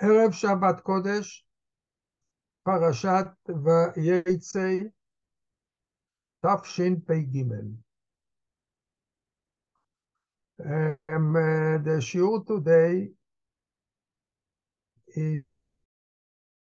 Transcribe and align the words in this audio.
ערב 0.00 0.32
שבת 0.32 0.80
קודש, 0.80 1.46
פרשת 2.62 3.26
ויצא, 3.64 4.78
תשפ"ג. 6.46 7.44
Um, 10.64 11.34
uh, 11.34 11.78
the 11.78 12.00
shiur 12.00 12.46
today 12.46 13.10
is, 15.08 15.42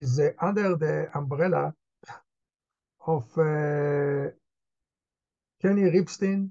is 0.01 0.21
uh, 0.21 0.31
under 0.41 0.77
the 0.77 1.09
umbrella 1.15 1.75
of 3.07 3.25
uh, 3.37 4.31
Kenny 5.61 5.91
Ripstein 5.91 6.51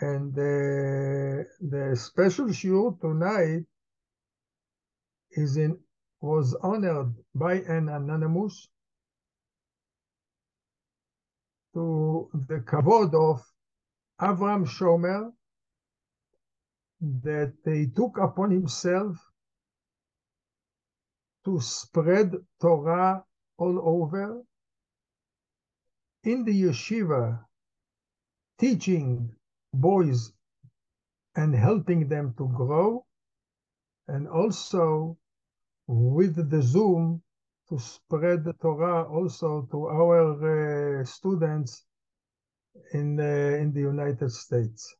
and 0.00 0.34
the, 0.34 1.46
the 1.60 1.96
special 1.96 2.46
shiur 2.46 3.00
tonight 3.00 3.64
is 5.32 5.56
in 5.56 5.78
was 6.20 6.54
honored 6.62 7.12
by 7.34 7.54
an 7.54 7.88
anonymous 7.88 8.68
to 11.74 12.30
the 12.48 12.60
kavod 12.60 13.12
of 13.14 13.42
Avram 14.20 14.64
Shomer 14.66 15.32
that 17.00 17.52
he 17.64 17.88
took 17.88 18.16
upon 18.18 18.50
himself 18.52 19.16
to 21.44 21.60
spread 21.60 22.32
Torah 22.60 23.22
all 23.58 23.78
over 23.84 24.42
in 26.22 26.44
the 26.44 26.62
yeshiva, 26.62 27.44
teaching 28.58 29.30
boys 29.74 30.32
and 31.36 31.54
helping 31.54 32.08
them 32.08 32.34
to 32.38 32.48
grow, 32.48 33.04
and 34.08 34.28
also 34.28 35.18
with 35.86 36.50
the 36.50 36.62
Zoom 36.62 37.22
to 37.68 37.78
spread 37.78 38.44
the 38.44 38.52
Torah 38.54 39.04
also 39.04 39.66
to 39.70 39.86
our 39.86 41.00
uh, 41.00 41.04
students 41.04 41.84
in, 42.92 43.18
uh, 43.18 43.22
in 43.60 43.72
the 43.72 43.80
United 43.80 44.30
States. 44.30 44.94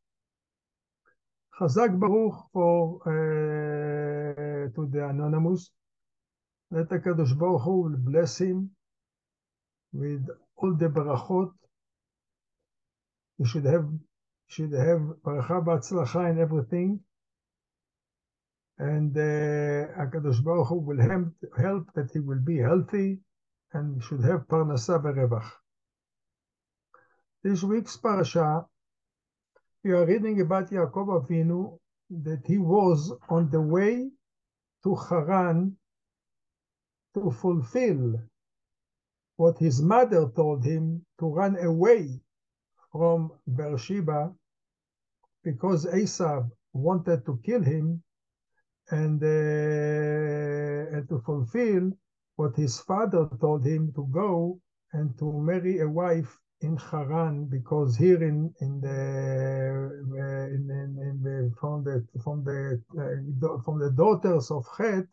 Chazak 1.58 1.98
Baruch 2.00 2.34
for 2.52 3.00
uh, 3.06 4.74
to 4.74 4.86
the 4.90 5.06
anonymous. 5.08 5.70
Let 6.70 6.88
HaKadosh 6.88 7.38
Baruch 7.38 7.62
Hu 7.62 7.96
bless 7.98 8.38
him 8.38 8.70
with 9.92 10.26
all 10.56 10.74
the 10.74 10.88
brachot. 10.88 11.52
You 13.38 13.46
should 13.46 13.64
have 13.66 13.88
should 14.46 14.72
have 14.72 15.00
bracha 15.24 15.64
b'atzlacha 15.64 16.30
in 16.30 16.38
everything. 16.40 17.00
And 18.78 19.16
uh, 19.16 19.20
HaKadosh 20.00 20.42
Baruch 20.42 20.68
Hu 20.68 20.76
will 20.76 21.00
help, 21.00 21.32
help 21.56 21.92
that 21.94 22.10
he 22.12 22.18
will 22.18 22.40
be 22.40 22.58
healthy 22.58 23.20
and 23.72 24.02
should 24.02 24.24
have 24.24 24.48
parnasa 24.48 25.00
berevach. 25.02 25.48
This 27.42 27.62
week's 27.62 27.96
parasha, 27.96 28.66
we 29.82 29.92
are 29.92 30.06
reading 30.06 30.40
about 30.40 30.70
Yaakov 30.70 31.26
Avinu 31.26 31.78
that 32.10 32.42
he 32.46 32.58
was 32.58 33.12
on 33.28 33.50
the 33.50 33.60
way 33.60 34.10
to 34.82 34.94
Haran 34.94 35.76
to 37.14 37.30
fulfill 37.30 38.20
what 39.36 39.58
his 39.58 39.82
mother 39.82 40.30
told 40.34 40.64
him 40.64 41.04
to 41.18 41.26
run 41.26 41.56
away 41.56 42.20
from 42.94 43.32
Beersheba 43.48 44.32
because 45.42 45.84
Esav 45.84 46.48
wanted 46.72 47.26
to 47.26 47.40
kill 47.44 47.62
him 47.62 48.00
and, 48.90 49.20
uh, 49.20 50.96
and 50.96 51.08
to 51.08 51.18
fulfill 51.26 51.90
what 52.36 52.54
his 52.54 52.78
father 52.78 53.28
told 53.40 53.66
him 53.66 53.92
to 53.96 54.06
go 54.12 54.60
and 54.92 55.18
to 55.18 55.32
marry 55.32 55.80
a 55.80 55.88
wife 55.88 56.38
in 56.60 56.76
Haran 56.76 57.46
because 57.46 57.96
here 57.96 58.22
in 58.22 58.54
in 58.60 58.80
the 58.80 59.00
uh, 60.22 60.46
in, 60.54 60.62
in, 60.82 60.90
in 61.08 61.16
the 61.26 61.52
from 61.60 61.82
the 61.82 62.06
from 62.22 62.44
the 62.44 62.80
uh, 62.96 63.62
from 63.64 63.80
the 63.80 63.90
daughters 63.90 64.50
of 64.52 64.64
Het 64.78 65.08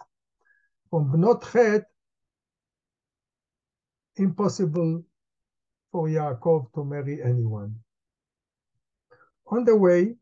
from 0.90 1.12
Bnot 1.12 1.42
Chet 1.52 1.84
impossible 4.18 5.04
for 5.92 6.08
Yaakov 6.08 6.72
to 6.74 6.84
marry 6.84 7.22
anyone. 7.22 7.76
On 9.48 9.66
the 9.66 9.76
way, 9.76 10.16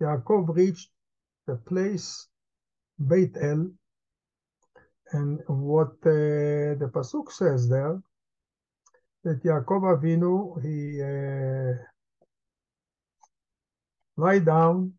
Yaakov 0.00 0.56
reached 0.56 0.90
the 1.46 1.56
place 1.56 2.26
Beit 3.08 3.36
El, 3.36 3.70
and 5.12 5.40
what 5.46 5.92
uh, 6.06 6.76
the 6.80 6.90
pasuk 6.92 7.30
says 7.30 7.68
there 7.68 8.00
that 9.24 9.42
Yaakov 9.42 9.82
Avinu 9.94 10.62
he 10.62 11.02
uh, 11.02 11.76
lie 14.16 14.38
down, 14.38 14.92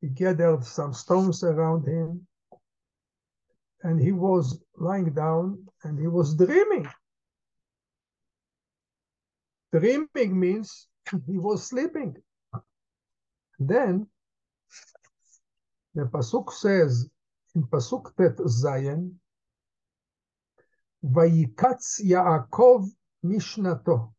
he 0.00 0.08
gathered 0.08 0.64
some 0.64 0.92
stones 0.92 1.42
around 1.44 1.86
him, 1.86 2.26
and 3.82 4.00
he 4.00 4.12
was 4.12 4.62
lying 4.76 5.12
down 5.12 5.66
and 5.84 5.98
he 5.98 6.06
was 6.06 6.34
dreaming. 6.36 6.86
Dreaming 9.72 10.38
means 10.38 10.86
he 11.26 11.38
was 11.38 11.66
sleeping. 11.68 12.16
Then 13.58 14.06
the 15.94 16.04
Pasuk 16.04 16.52
says 16.52 17.08
in 17.54 17.64
Pasuk 17.64 18.14
Tet 18.16 18.36
Zayin, 18.38 19.12
Vayikatz 21.04 22.00
Yaakov 22.04 22.88
Mishnato, 23.24 24.12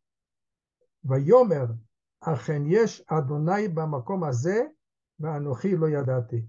Vayomer 1.06 1.78
Achen 2.26 2.70
Yesh 2.70 3.02
Adonai 3.10 3.68
Bamakom 3.68 4.24
Azeh, 4.30 4.68
Vanochi 5.22 5.78
Lo 5.78 5.88
Yadati. 5.88 6.46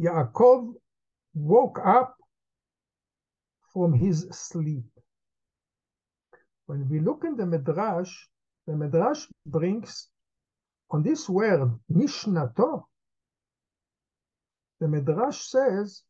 Yaakov 0.00 0.74
woke 1.34 1.78
up 1.84 2.16
from 3.72 3.92
his 3.92 4.26
sleep. 4.30 4.84
When 6.66 6.88
we 6.88 7.00
look 7.00 7.24
in 7.24 7.36
the 7.36 7.46
Midrash, 7.46 8.28
the 8.66 8.76
Midrash 8.76 9.26
brings 9.46 10.08
on 10.90 11.02
this 11.02 11.28
word, 11.28 11.78
Mishnato, 11.90 12.86
the 14.80 14.88
Midrash 14.88 15.42
says, 15.48 16.02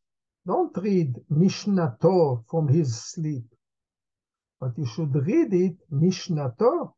don't 0.45 0.75
read 0.77 1.15
Mishnato 1.29 2.43
from 2.49 2.67
his 2.67 3.03
sleep, 3.03 3.45
but 4.59 4.77
you 4.77 4.85
should 4.85 5.13
read 5.15 5.53
it 5.53 5.77
Mishnato, 5.91 6.93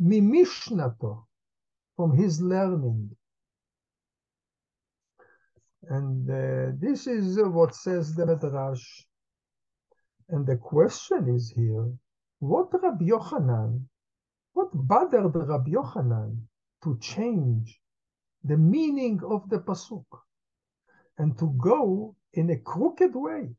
Mimishnato, 0.00 1.24
from 1.96 2.16
his 2.16 2.40
learning. 2.40 3.10
And 5.88 6.28
uh, 6.28 6.72
this 6.78 7.06
is 7.06 7.38
what 7.40 7.74
says 7.74 8.14
the 8.14 8.26
Midrash. 8.26 9.04
And 10.28 10.46
the 10.46 10.56
question 10.56 11.34
is 11.34 11.50
here, 11.50 11.90
what 12.40 12.68
Rabbi 12.72 13.04
Yochanan, 13.06 13.82
what 14.52 14.70
bothered 14.72 15.34
Rabbi 15.34 15.70
Yochanan 15.70 16.38
to 16.84 16.98
change 16.98 17.80
the 18.44 18.56
meaning 18.56 19.20
of 19.24 19.48
the 19.48 19.58
Pasuk 19.58 20.06
and 21.18 21.36
to 21.38 21.50
go 21.58 22.14
in 22.32 22.50
a 22.50 22.58
crooked 22.58 23.14
way 23.14 23.50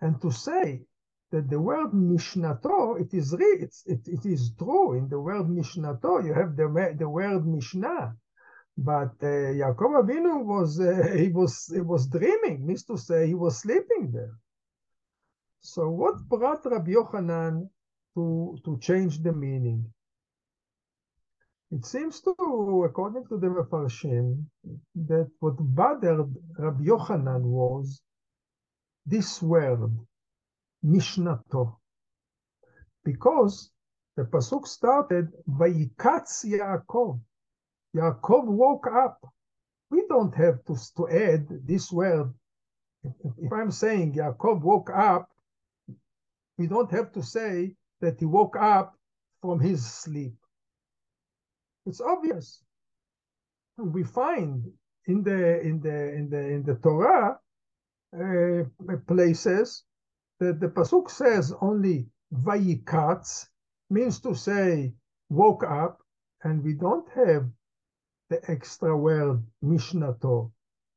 and 0.00 0.20
to 0.22 0.30
say 0.30 0.84
that 1.30 1.50
the 1.50 1.60
word 1.60 1.92
Mishnato, 1.92 2.94
it 3.00 3.12
is 3.12 3.34
it's, 3.38 3.84
it, 3.86 4.00
it 4.06 4.24
is 4.24 4.52
true. 4.56 4.94
In 4.94 5.08
the 5.08 5.20
word 5.20 5.48
Mishnato, 5.48 6.24
you 6.24 6.32
have 6.32 6.56
the, 6.56 6.94
the 6.98 7.08
word 7.08 7.46
Mishnah. 7.46 8.16
But 8.78 9.16
uh, 9.22 9.52
Yaakov 9.60 10.04
Avinu 10.04 10.44
was 10.44 10.80
uh, 10.80 11.12
he 11.16 11.28
was 11.28 11.70
he 11.74 11.80
was 11.80 12.06
dreaming, 12.06 12.64
means 12.64 12.84
to 12.84 12.96
say 12.96 13.26
he 13.26 13.34
was 13.34 13.60
sleeping 13.60 14.10
there. 14.12 14.38
So 15.74 15.90
what 15.90 16.26
brought 16.30 16.64
Rabbi 16.64 16.92
Yochanan 16.92 17.68
to 18.14 18.58
to 18.64 18.78
change 18.78 19.22
the 19.22 19.34
meaning? 19.34 19.92
It 21.70 21.84
seems 21.84 22.22
to, 22.22 22.32
according 22.88 23.26
to 23.28 23.36
the 23.36 23.48
Mefarshim, 23.48 24.46
that 24.94 25.30
what 25.40 25.56
bothered 25.58 26.34
Rabbi 26.56 26.84
Yochanan 26.84 27.42
was 27.42 28.00
this 29.04 29.42
word, 29.42 29.92
Mishnato, 30.82 31.76
because 33.04 33.70
the 34.16 34.24
pasuk 34.24 34.66
started 34.66 35.28
Vayikatz 35.46 36.46
Yaakov. 36.46 37.20
Yaakov 37.94 38.46
woke 38.46 38.86
up. 38.86 39.20
We 39.90 40.06
don't 40.08 40.34
have 40.34 40.64
to, 40.64 40.76
to 40.96 41.08
add 41.10 41.46
this 41.66 41.92
word. 41.92 42.32
If, 43.04 43.52
I'm 43.52 43.70
saying 43.70 44.14
Yaakov 44.14 44.62
woke 44.62 44.88
up, 44.88 45.28
we 46.58 46.66
don't 46.66 46.90
have 46.90 47.12
to 47.12 47.22
say 47.22 47.74
that 48.00 48.18
he 48.18 48.26
woke 48.26 48.56
up 48.56 48.94
from 49.40 49.60
his 49.60 49.84
sleep. 49.86 50.34
It's 51.86 52.00
obvious. 52.00 52.62
we 53.78 54.02
find 54.02 54.66
in 55.06 55.22
the 55.22 55.60
in 55.60 55.80
the 55.80 56.12
in 56.12 56.28
the 56.28 56.42
in 56.54 56.62
the 56.64 56.74
Torah 56.76 57.38
uh, 58.12 58.64
places 59.06 59.84
that 60.40 60.60
the 60.60 60.68
pasuk 60.68 61.10
says 61.10 61.54
only 61.60 62.06
vayikatz 62.34 63.46
means 63.90 64.20
to 64.20 64.34
say 64.34 64.92
woke 65.30 65.64
up, 65.64 66.02
and 66.42 66.62
we 66.62 66.74
don't 66.74 67.08
have 67.14 67.48
the 68.30 68.40
extra 68.50 68.96
word 68.96 69.42
mishnato, 69.62 70.50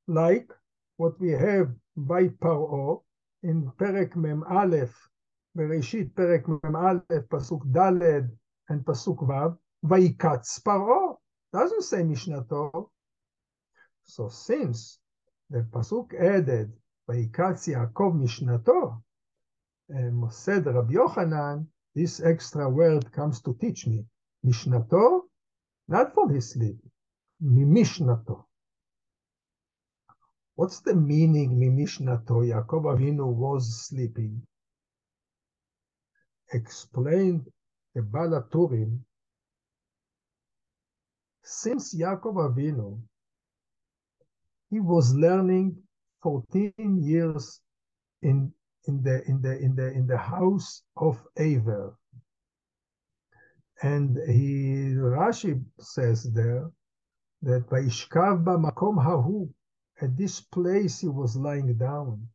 like 0.08 0.52
what 0.98 1.20
we 1.20 1.32
have 1.32 1.70
by 1.96 2.28
paro 2.28 3.04
in 3.44 3.72
Perek 3.78 4.16
Mem 4.16 4.44
Aleph, 4.44 4.96
Bereshit 5.58 6.14
Perek 6.14 6.48
Mem 6.48 6.76
Aleph, 6.76 7.28
pasuk 7.28 7.62
Daled 7.72 8.30
and 8.70 8.86
pasuk 8.86 9.18
Vav, 9.28 9.58
vayikatz 9.84 10.62
paro 10.64 11.18
doesn't 11.52 11.84
say 11.84 12.04
mishnato. 12.04 12.90
So 14.04 14.30
since 14.30 15.00
the 15.50 15.64
pasuk 15.64 16.14
added 16.14 16.72
vayikatz 17.10 17.68
Yaakov 17.68 18.16
mishnato, 18.16 19.02
um, 19.94 20.30
said 20.32 20.66
Rabbi 20.66 20.94
Yochanan, 20.94 21.68
this 21.94 22.22
extra 22.22 22.70
word 22.70 23.12
comes 23.12 23.42
to 23.42 23.54
teach 23.56 23.86
me. 23.88 24.06
Mishnato, 24.46 25.24
not 25.90 26.14
from 26.14 26.34
his 26.34 26.52
sleep, 26.52 26.78
mimishnato. 27.44 28.46
What's 30.56 30.80
the 30.80 30.96
meaning 30.96 31.60
mimishnato? 31.60 32.40
Yaakov 32.48 32.84
Avinu 32.86 33.28
was 33.34 33.88
sleeping. 33.88 34.42
Explained 36.54 37.48
the 37.96 38.02
Baal 38.02 38.30
HaTurim. 38.30 39.00
Since 41.44 41.96
Yaakov 41.96 42.36
Avinu, 42.36 43.02
he 44.70 44.80
was 44.80 45.14
learning 45.14 45.78
14 46.24 47.02
years 47.02 47.60
in 48.22 48.54
in 48.88 49.04
the 49.04 49.24
in 49.28 49.42
the 49.42 49.60
in 49.60 49.76
the 49.76 49.92
in 49.92 50.08
the 50.08 50.18
house 50.18 50.84
of 50.98 51.20
Aver. 51.38 51.96
And 53.82 54.18
he 54.30 54.94
Rashi 54.96 55.64
says 55.80 56.24
there 56.34 56.70
that 57.42 57.70
by 57.70 57.82
Ishkav 57.82 58.44
Makom 58.44 59.04
Hahu, 59.04 59.50
at 60.02 60.16
this 60.18 60.42
place 60.42 61.00
he 61.00 61.08
was 61.08 61.36
lying 61.36 61.74
down. 61.78 62.28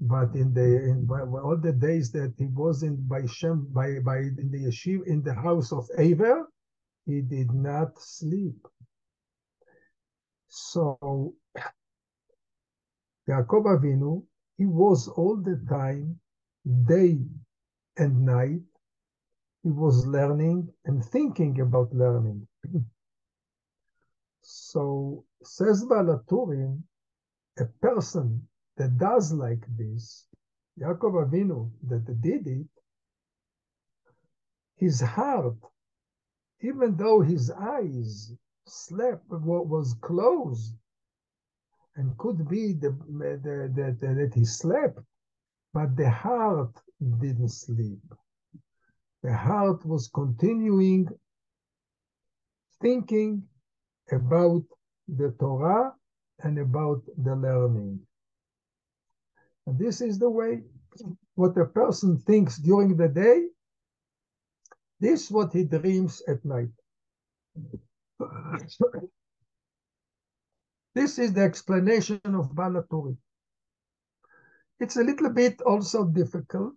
But 0.00 0.34
in 0.34 0.54
the 0.54 0.88
in 0.90 1.06
by, 1.06 1.20
all 1.20 1.56
the 1.56 1.72
days 1.72 2.10
that 2.12 2.34
he 2.38 2.46
was 2.46 2.82
in 2.82 2.96
by 3.06 3.26
Shem 3.26 3.66
by 3.70 3.98
by 4.00 4.18
in 4.18 4.50
the 4.50 4.64
yeshiv 4.64 5.06
in 5.06 5.22
the 5.22 5.34
house 5.34 5.72
of 5.72 5.88
Aver, 5.98 6.48
he 7.06 7.20
did 7.20 7.52
not 7.52 8.00
sleep. 8.00 8.66
So 10.48 11.34
Yaakov 13.28 13.64
Avinu 13.64 14.24
he 14.56 14.66
was 14.66 15.08
all 15.08 15.36
the 15.36 15.56
time, 15.68 16.20
day 16.86 17.18
and 17.96 18.24
night, 18.24 18.62
he 19.62 19.70
was 19.70 20.06
learning 20.06 20.72
and 20.84 21.04
thinking 21.04 21.60
about 21.60 21.92
learning. 21.92 22.46
so, 24.42 25.24
says 25.42 25.84
Baal 25.84 26.04
HaTurim, 26.04 26.82
a 27.58 27.64
person 27.82 28.46
that 28.76 28.98
does 28.98 29.32
like 29.32 29.64
this, 29.76 30.26
Yaakov 30.80 31.30
Avinu, 31.30 31.70
that 31.88 32.04
did 32.20 32.46
it, 32.46 32.66
his 34.76 35.00
heart, 35.00 35.56
even 36.60 36.96
though 36.96 37.20
his 37.20 37.50
eyes 37.50 38.32
slept, 38.66 39.24
was 39.28 39.94
closed, 40.00 40.74
and 41.96 42.16
could 42.18 42.48
be 42.48 42.72
the, 42.72 42.90
the, 42.90 43.96
that 44.00 44.32
he 44.34 44.44
slept, 44.44 44.98
but 45.72 45.96
the 45.96 46.10
heart 46.10 46.72
didn't 47.20 47.50
sleep. 47.50 48.02
The 49.22 49.34
heart 49.34 49.84
was 49.86 50.08
continuing 50.08 51.08
thinking 52.82 53.44
about 54.10 54.64
the 55.08 55.34
Torah 55.38 55.94
and 56.40 56.58
about 56.58 57.02
the 57.16 57.36
learning. 57.36 58.00
And 59.66 59.78
this 59.78 60.00
is 60.00 60.18
the 60.18 60.30
way 60.30 60.62
what 61.34 61.56
a 61.56 61.64
person 61.66 62.18
thinks 62.18 62.58
during 62.58 62.96
the 62.96 63.08
day, 63.08 63.48
this 65.00 65.24
is 65.24 65.30
what 65.30 65.52
he 65.52 65.64
dreams 65.64 66.22
at 66.28 66.44
night. 66.44 66.70
This 70.94 71.18
is 71.18 71.32
the 71.32 71.42
explanation 71.42 72.20
of 72.24 72.54
Balaturi. 72.54 73.16
It's 74.78 74.96
a 74.96 75.02
little 75.02 75.30
bit 75.30 75.60
also 75.62 76.04
difficult 76.04 76.74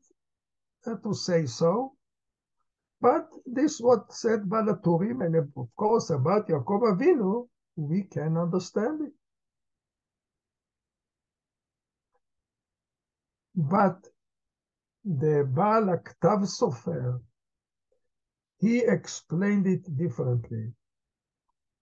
uh, 0.88 0.96
to 1.04 1.14
say 1.14 1.46
so, 1.46 1.94
but 3.00 3.30
this 3.46 3.80
what 3.80 4.12
said 4.12 4.50
Baal 4.50 4.66
HaTurim, 4.66 5.24
and 5.26 5.36
of 5.36 5.70
course 5.76 6.10
about 6.10 6.48
Yaakov 6.48 6.98
Avinu, 6.98 7.48
we 7.76 8.04
can 8.04 8.38
understand 8.38 9.02
it. 9.08 9.14
But 13.58 14.08
the 15.04 15.44
Baal 15.52 15.86
Aktav 15.86 16.46
Sofer, 16.46 17.20
he 18.60 18.82
explained 18.86 19.66
it 19.66 19.98
differently. 19.98 20.74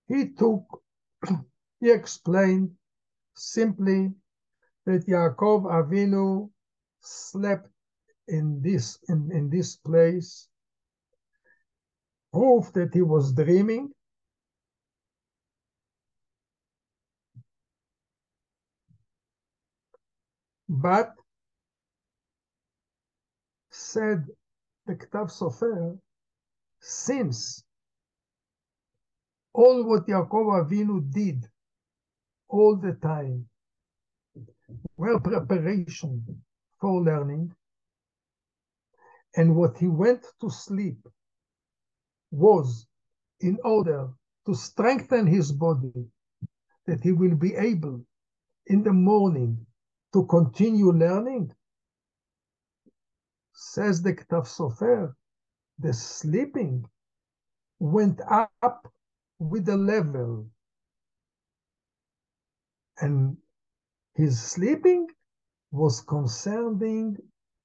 He 0.07 0.29
took 0.29 0.63
he 1.81 1.91
explained 1.91 2.77
simply 3.35 4.13
that 4.85 5.05
Yaakov 5.05 5.65
Avinu 5.65 6.49
slept 7.01 7.69
in 8.29 8.61
this 8.61 8.97
in, 9.09 9.29
in 9.33 9.49
this 9.49 9.75
place, 9.75 10.47
proof 12.31 12.71
that 12.71 12.93
he 12.93 13.01
was 13.01 13.33
dreaming. 13.33 13.91
But 20.69 21.13
said 23.93 24.25
the 24.85 24.95
Ktav 24.95 25.29
Sofer, 25.31 25.97
since 26.79 27.63
all 29.53 29.83
what 29.87 30.07
Yaakov 30.07 30.47
Avinu 30.61 31.11
did 31.13 31.45
all 32.49 32.75
the 32.75 32.93
time 33.01 33.47
were 34.97 35.19
preparation 35.19 36.43
for 36.79 37.01
learning. 37.01 37.53
And 39.35 39.55
what 39.55 39.77
he 39.77 39.87
went 39.87 40.25
to 40.41 40.49
sleep 40.49 40.99
was 42.31 42.87
in 43.39 43.57
order 43.63 44.09
to 44.45 44.55
strengthen 44.55 45.27
his 45.27 45.51
body, 45.51 45.93
that 46.87 47.01
he 47.01 47.11
will 47.11 47.35
be 47.35 47.53
able 47.55 48.05
in 48.67 48.83
the 48.83 48.93
morning 48.93 49.65
to 50.13 50.25
continue 50.25 50.91
learning. 50.91 51.51
Says 53.55 54.01
the 54.01 54.13
Ktav 54.13 54.45
Sofer, 54.47 55.15
the 55.79 55.93
sleeping 55.93 56.85
went 57.79 58.19
up 58.61 58.93
with 59.39 59.65
the 59.65 59.77
level 59.77 60.49
and 62.99 63.37
his 64.13 64.41
sleeping 64.41 65.07
was 65.71 66.01
concerning 66.01 67.17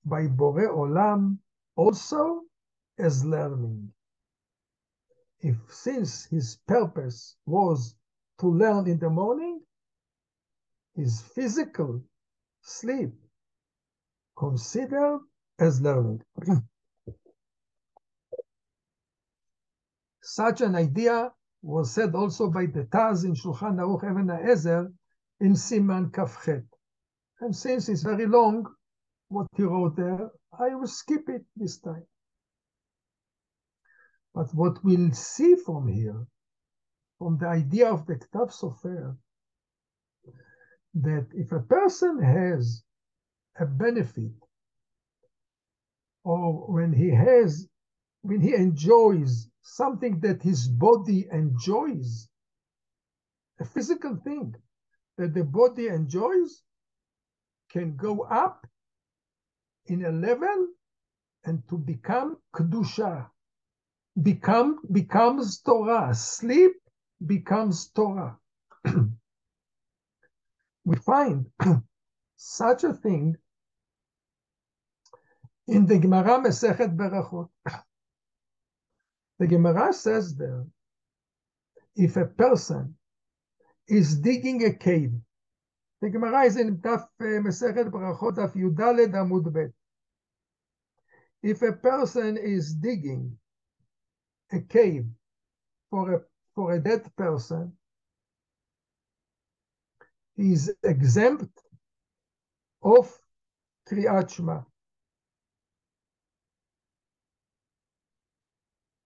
by 0.04 0.26
Bore 0.28 0.68
Olam 0.68 1.38
also 1.76 2.42
as 2.98 3.24
learning. 3.24 3.92
If 5.40 5.56
since 5.72 6.24
his 6.24 6.56
purpose 6.66 7.36
was 7.46 7.96
to 8.38 8.46
learn 8.48 8.86
in 8.86 8.98
the 8.98 9.10
morning, 9.10 9.60
his 10.94 11.20
physical 11.20 12.02
sleep 12.62 13.12
considered 14.36 15.20
as 15.60 15.80
learning. 15.80 16.20
Such 20.22 20.60
an 20.62 20.74
idea 20.74 21.32
was 21.62 21.92
said 21.92 22.14
also 22.14 22.50
by 22.50 22.66
the 22.66 22.84
Taz 22.84 23.24
in 23.24 23.34
Shulchan 23.34 23.76
Aruch 23.76 24.04
Even 24.10 24.26
HaEzer 24.26 24.92
in 25.40 25.52
Siman 25.52 26.10
Kafchet. 26.10 26.64
And 27.40 27.54
since 27.54 27.88
it's 27.88 28.02
very 28.02 28.26
long, 28.26 28.66
what 29.28 29.46
he 29.56 29.62
wrote 29.62 29.96
there, 29.96 30.30
I 30.58 30.74
will 30.74 30.86
skip 30.86 31.28
it 31.28 31.44
this 31.56 31.78
time. 31.78 32.06
But 34.34 34.54
what 34.54 34.82
we'll 34.84 35.12
see 35.12 35.56
from 35.56 35.88
here, 35.88 36.26
from 37.18 37.38
the 37.38 37.48
idea 37.48 37.92
of 37.92 38.06
the 38.06 38.14
Ktav 38.14 38.50
Sofer, 38.52 39.16
that 40.94 41.26
if 41.34 41.52
a 41.52 41.60
person 41.60 42.22
has 42.22 42.82
a 43.58 43.66
benefit, 43.66 44.32
or 46.24 46.72
when 46.72 46.92
he 46.92 47.10
has, 47.10 47.66
when 48.22 48.40
he 48.40 48.54
enjoys 48.54 49.48
something 49.62 50.20
that 50.20 50.42
his 50.42 50.68
body 50.68 51.26
enjoys, 51.32 52.28
a 53.60 53.64
physical 53.64 54.16
thing 54.16 54.54
that 55.18 55.34
the 55.34 55.44
body 55.44 55.88
enjoys 55.88 56.62
can 57.70 57.96
go 57.96 58.22
up 58.22 58.66
in 59.86 60.04
a 60.04 60.10
level 60.10 60.68
and 61.44 61.62
to 61.68 61.78
become 61.78 62.36
kedusha, 62.54 63.26
become 64.22 64.78
becomes 64.92 65.60
Torah. 65.60 66.14
Sleep 66.14 66.72
becomes 67.26 67.88
Torah. 67.90 68.36
we 70.84 70.96
find 70.96 71.46
such 72.36 72.84
a 72.84 72.92
thing 72.94 73.36
in 75.70 75.86
the 75.86 75.98
Gemara 75.98 76.40
Mesechet 76.40 76.96
Berachot. 76.96 77.48
The 79.38 79.46
Gemara 79.46 79.92
says 79.92 80.34
there, 80.36 80.66
if 81.96 82.16
a 82.16 82.26
person 82.26 82.96
is 83.88 84.18
digging 84.18 84.64
a 84.64 84.74
cave, 84.74 85.12
the 86.02 86.10
Gemara 86.10 86.44
is 86.44 86.56
in 86.56 86.78
Daf 86.78 87.06
Mesechet 87.20 87.90
Berachot 87.90 88.36
Daf 88.36 88.54
Yudaled 88.54 89.12
Amud 89.12 89.52
Bet. 89.52 89.70
If 91.42 91.62
a 91.62 91.72
person 91.72 92.36
is 92.36 92.74
digging 92.74 93.38
a 94.52 94.60
cave 94.60 95.06
for 95.88 96.14
a 96.14 96.20
for 96.54 96.72
a 96.72 96.80
dead 96.80 97.08
person, 97.16 97.72
he 100.36 100.52
is 100.52 100.74
exempt 100.82 101.48
of 102.82 103.10
Kriyat 103.88 104.34
Shema. 104.34 104.62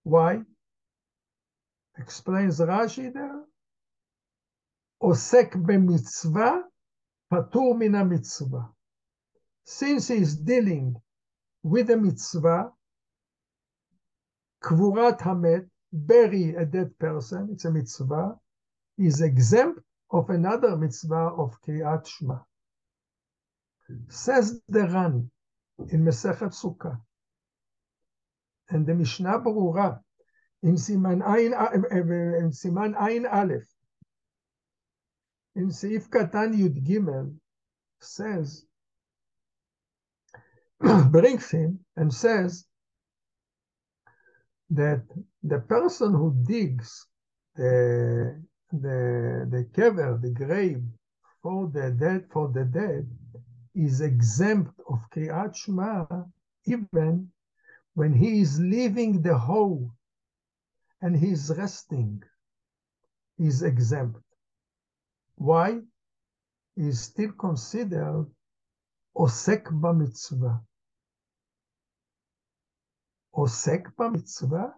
Why? 0.04 0.44
Explains 1.98 2.60
Rashi 2.60 3.14
there. 3.14 3.46
עוסק 4.98 5.56
במצווה, 5.56 6.52
פטור 7.30 7.78
מן 7.80 7.96
המצווה. 7.96 8.62
Since 9.66 10.08
he 10.08 10.18
is 10.18 10.36
dealing 10.36 10.96
with 11.64 11.90
a 11.90 11.98
mitzvah, 11.98 12.72
קבורת 14.60 15.22
המת, 15.22 15.64
bury 15.94 16.56
a 16.56 16.66
dead 16.66 16.98
person, 17.00 17.50
it's 17.52 17.66
a 17.66 17.72
mitzvah, 17.72 18.40
is 18.98 19.22
exempt 19.22 19.82
of 20.12 20.30
another 20.30 20.76
mitzvah 20.76 21.30
of 21.38 21.60
Kriyat 21.62 22.06
Shema. 22.06 22.40
Says 24.10 24.62
the 24.68 24.88
Ran 24.88 25.32
in 25.92 26.04
Mesechet 26.04 26.54
Sukkah, 26.54 27.00
and 28.71 28.87
the 28.87 28.95
Mishnah 28.95 29.41
Berurah 29.41 30.01
in 30.63 30.77
Siman 30.77 31.23
Ein 31.23 31.53
eh, 31.53 31.79
eh, 31.91 31.99
eh, 31.99 32.39
in 32.39 32.51
Siman 32.51 32.95
Aleph, 32.97 33.69
in 35.55 35.69
Seif 35.69 36.09
Katan 36.09 36.57
Yud 36.57 36.83
Gimel, 36.87 37.35
says, 38.01 38.65
brings 41.11 41.51
him 41.51 41.81
and 41.97 42.13
says 42.13 42.67
that 44.71 45.03
the 45.43 45.59
person 45.61 46.13
who 46.13 46.35
digs 46.47 47.07
the 47.55 48.43
the 48.73 49.47
the 49.51 49.65
kever 49.73 50.21
the 50.21 50.31
grave 50.31 50.83
for 51.43 51.71
the 51.73 51.91
dead 51.93 52.27
for 52.33 52.49
the 52.49 52.65
dead 52.65 53.09
is 53.75 54.01
exempt 54.01 54.73
of 54.89 54.99
kriat 55.15 55.55
Shema 55.55 56.05
even 56.67 57.31
when 57.95 58.13
he 58.13 58.41
is 58.41 58.61
leaving 58.61 59.23
the 59.23 59.37
hole 59.37 59.91
and 61.01 61.17
he 61.17 61.31
is 61.31 61.53
resting. 61.57 62.23
He 63.39 63.47
is 63.47 63.63
exempt. 63.63 64.23
Why? 65.37 65.81
He 66.77 66.89
is 66.89 67.01
still 67.01 67.33
considered 67.33 68.27
osek 69.17 69.65
b'mitzvah. 69.65 70.61
Osek 73.35 73.85
b'mitzvah 73.97 74.73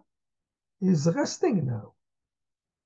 is 0.81 1.07
resting 1.15 1.65
now. 1.65 1.93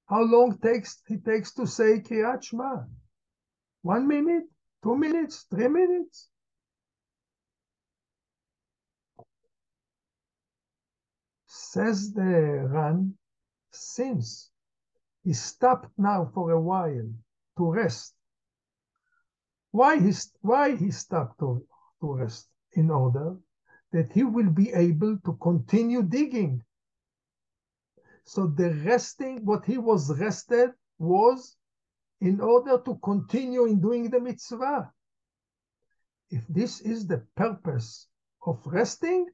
How 0.07 0.23
long 0.23 0.57
takes 0.59 1.01
he 1.07 1.17
takes 1.17 1.53
to 1.53 1.65
say 1.65 1.99
Kriyat 1.99 2.43
Shema? 2.43 2.83
One 3.81 4.07
minute, 4.07 4.45
two 4.83 4.95
minutes, 4.97 5.45
three 5.49 5.69
minutes. 5.69 6.30
Says 11.71 12.11
the 12.11 12.67
Ran, 12.69 13.17
since 13.71 14.51
he 15.23 15.31
stopped 15.31 15.97
now 15.97 16.29
for 16.33 16.51
a 16.51 16.59
while 16.59 17.09
to 17.57 17.71
rest. 17.71 18.13
Why 19.71 19.97
he, 19.97 20.11
why 20.41 20.75
he 20.75 20.91
stopped 20.91 21.39
to, 21.39 21.65
to 22.01 22.13
rest? 22.13 22.49
In 22.73 22.91
order 22.91 23.37
that 23.93 24.11
he 24.11 24.23
will 24.23 24.49
be 24.49 24.73
able 24.73 25.17
to 25.19 25.37
continue 25.41 26.03
digging. 26.03 26.61
So 28.25 28.47
the 28.47 28.73
resting, 28.85 29.45
what 29.45 29.63
he 29.63 29.77
was 29.77 30.19
rested 30.19 30.71
was 30.99 31.55
in 32.19 32.41
order 32.41 32.79
to 32.79 32.95
continue 32.95 33.63
in 33.63 33.79
doing 33.79 34.09
the 34.09 34.19
mitzvah. 34.19 34.91
If 36.29 36.45
this 36.49 36.81
is 36.81 37.07
the 37.07 37.25
purpose 37.37 38.09
of 38.45 38.59
resting, 38.65 39.29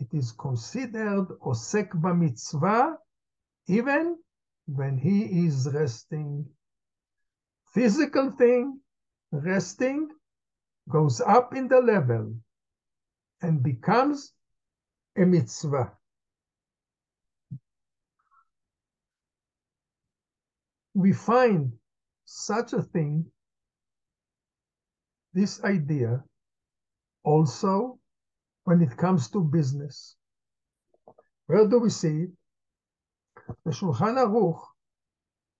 it 0.00 0.08
is 0.12 0.32
considered 0.32 1.26
osek 1.44 1.94
mitzvah 1.94 2.96
even 3.66 4.16
when 4.66 4.98
he 4.98 5.46
is 5.46 5.68
resting. 5.72 6.46
Physical 7.72 8.30
thing, 8.32 8.80
resting, 9.30 10.08
goes 10.88 11.20
up 11.20 11.54
in 11.54 11.68
the 11.68 11.80
level 11.80 12.34
and 13.42 13.62
becomes 13.62 14.32
a 15.16 15.24
mitzvah. 15.24 15.92
We 20.94 21.12
find 21.12 21.72
such 22.24 22.72
a 22.72 22.82
thing, 22.82 23.26
this 25.32 25.62
idea, 25.62 26.24
also 27.22 27.99
when 28.70 28.82
it 28.82 28.96
comes 28.96 29.28
to 29.28 29.40
business. 29.42 30.14
Where 31.46 31.66
do 31.66 31.80
we 31.80 31.90
see 31.90 32.16
it? 32.26 32.30
The 33.64 33.72
Shulchan 33.72 34.16
Aruch 34.24 34.62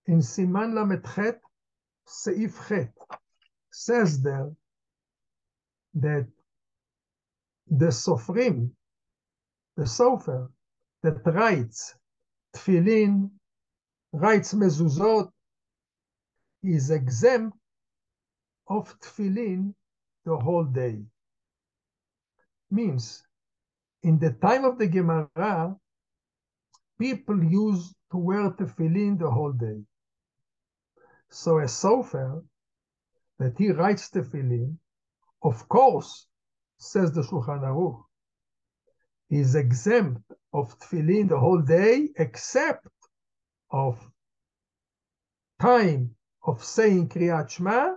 in 0.05 0.19
Siman 0.19 0.71
Lamet 0.77 1.37
Seif 2.07 2.53
Chet 2.69 2.93
says 3.69 4.21
there 4.21 4.51
that 5.95 6.25
the 7.67 7.91
Sofrim, 7.91 8.71
the 9.75 9.83
Sofer, 9.83 10.47
that 11.03 11.17
writes 11.25 11.93
Tfilin, 12.55 13.29
writes 14.13 14.53
Mezuzot, 14.53 15.29
is 16.63 16.89
exempt 16.91 17.57
of 18.69 18.97
Tfilin 19.01 19.73
the 20.23 20.37
whole 20.37 20.63
day. 20.63 21.03
Means, 22.71 23.23
in 24.03 24.17
the 24.17 24.31
time 24.31 24.63
of 24.63 24.77
the 24.77 24.87
Gemara, 24.87 25.75
people 26.97 27.43
used 27.43 27.93
to 28.11 28.17
wear 28.17 28.49
tefillin 28.51 29.19
the 29.19 29.29
whole 29.29 29.51
day. 29.51 29.81
So 31.29 31.59
a 31.59 31.65
sofer, 31.65 32.43
that 33.39 33.57
he 33.57 33.71
writes 33.71 34.09
tefillin, 34.09 34.77
of 35.43 35.67
course, 35.67 36.27
says 36.77 37.11
the 37.11 37.21
Shulchan 37.21 37.61
Aruch, 37.61 38.03
is 39.29 39.55
exempt 39.55 40.21
of 40.53 40.77
tefillin 40.79 41.27
the 41.29 41.39
whole 41.39 41.61
day, 41.61 42.09
except 42.17 42.87
of 43.71 43.99
time 45.59 46.15
of 46.43 46.63
saying 46.63 47.09
Kriyat 47.09 47.49
Shema 47.49 47.95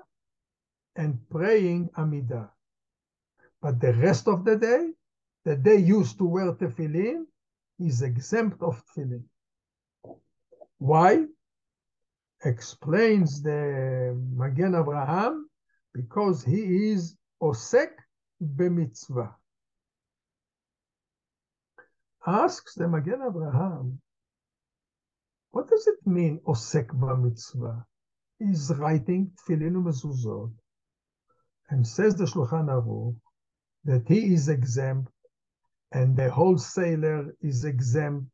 and 0.97 1.19
praying 1.29 1.91
Amidah. 1.97 2.54
But 3.65 3.81
the 3.81 3.95
rest 3.95 4.29
of 4.29 4.45
the 4.45 4.57
day, 4.57 4.93
the 5.47 5.57
day 5.57 5.77
used 5.77 6.19
to 6.19 6.27
wear 6.27 6.53
tefillin, 6.53 7.25
is 7.79 8.03
exempt 8.03 8.63
of 8.63 8.85
tefillin. 8.85 9.25
Why? 10.77 11.25
Explains 12.45 13.41
the 13.41 14.15
Magen 14.37 14.73
Avraham, 14.73 15.45
because 15.95 16.45
he 16.45 16.91
is 16.93 17.17
osek 17.41 17.93
b'mitzvah. 18.43 19.33
Asks 22.27 22.75
the 22.75 22.87
Magen 22.87 23.21
Avraham, 23.21 23.97
what 25.53 25.71
does 25.71 25.87
it 25.87 26.07
mean 26.07 26.39
osek 26.47 26.89
b'mitzvah? 26.89 27.83
He's 28.39 28.71
writing 28.77 29.33
tefillin 29.39 29.83
mezuzot, 29.83 30.53
and 31.71 31.87
says 31.87 32.15
the 32.17 32.25
Shulchan 32.25 32.69
Aruch 32.69 33.17
that 33.85 34.09
he 34.09 34.35
is 34.35 34.49
exempt 34.49 35.13
and 35.93 36.17
the 36.17 36.29
wholesaler 36.29 37.35
is 37.41 37.65
exempt, 37.65 38.27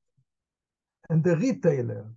and 1.10 1.22
the 1.22 1.36
retailer 1.36 2.10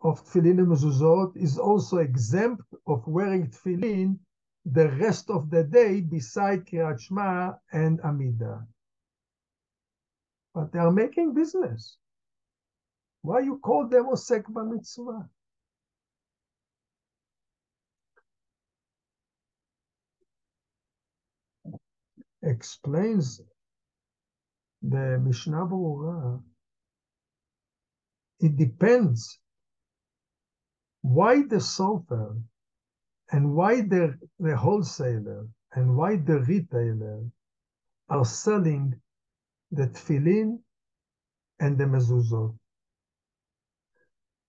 of 0.00 0.24
tefillin 0.24 0.58
and 0.58 0.68
mezuzot 0.68 1.36
is 1.36 1.58
also 1.58 1.98
exempt 1.98 2.64
of 2.86 3.06
wearing 3.06 3.46
tefillin 3.46 4.18
the 4.64 4.88
rest 4.92 5.30
of 5.30 5.50
the 5.50 5.62
day 5.64 6.00
beside 6.00 6.66
Kriyat 6.66 7.00
Shema 7.00 7.52
and 7.72 8.00
Amida. 8.00 8.66
But 10.54 10.72
they 10.72 10.78
are 10.80 10.92
making 10.92 11.34
business. 11.34 11.96
Why 13.22 13.40
you 13.40 13.58
call 13.58 13.88
them 13.88 14.06
Osek 14.06 14.44
B'mitzvah? 14.44 15.28
Explains 22.42 23.40
the 24.82 25.20
Mishnah 25.22 25.66
Berurah. 25.66 26.42
It 28.40 28.56
depends 28.56 29.38
why 31.02 31.42
the 31.42 31.56
sofer 31.60 32.40
and 33.32 33.54
why 33.54 33.82
the, 33.82 34.18
the 34.40 34.56
wholesaler 34.56 35.48
and 35.74 35.96
why 35.96 36.16
the 36.16 36.40
retailer 36.40 37.24
are 38.08 38.24
selling 38.24 39.00
the 39.72 39.88
tefillin 39.88 40.60
and 41.60 41.78
the 41.78 41.84
mezuzot. 41.84 42.54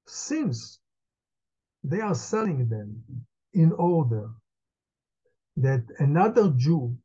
Since 0.07 0.79
they 1.83 2.01
are 2.01 2.15
selling 2.15 2.69
them 2.69 3.03
in 3.53 3.71
order 3.73 4.29
that 5.57 5.83
another 5.99 6.51
Jew 6.57 6.97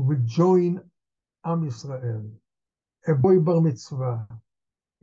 will 0.00 0.20
join 0.24 0.80
Am 1.44 1.62
Yisrael, 1.62 2.30
a 3.06 3.14
boy 3.14 3.38
bar 3.38 3.60
mitzvah, 3.60 4.28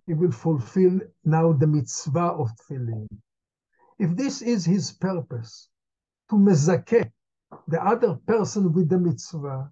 he 0.06 0.14
will 0.14 0.32
fulfill 0.32 1.00
now 1.24 1.54
the 1.54 1.66
mitzvah 1.66 2.34
of 2.38 2.50
tefillin. 2.58 3.08
If 3.98 4.16
this 4.16 4.42
is 4.42 4.66
his 4.66 4.92
purpose, 4.92 5.70
to 6.30 6.36
mezakeh 6.36 7.12
the 7.68 7.84
other 7.84 8.16
person 8.28 8.74
with 8.74 8.90
the 8.90 9.00
mitzvah, 9.00 9.72